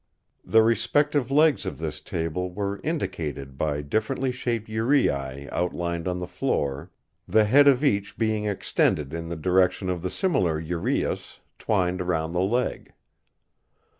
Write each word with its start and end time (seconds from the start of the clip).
The 0.43 0.63
respective 0.63 1.29
legs 1.29 1.63
of 1.63 1.77
this 1.77 2.01
table 2.01 2.49
were 2.51 2.81
indicated 2.83 3.55
by 3.55 3.83
differently 3.83 4.31
shaped 4.31 4.67
uraei 4.67 5.47
outlined 5.51 6.07
on 6.07 6.17
the 6.17 6.25
floor, 6.27 6.89
the 7.27 7.43
head 7.43 7.67
of 7.67 7.83
each 7.83 8.17
being 8.17 8.45
extended 8.45 9.13
in 9.13 9.29
the 9.29 9.35
direction 9.35 9.91
of 9.91 10.01
the 10.01 10.09
similar 10.09 10.59
uraeus 10.59 11.37
twined 11.59 12.01
round 12.01 12.33
the 12.33 12.39
leg. 12.41 12.93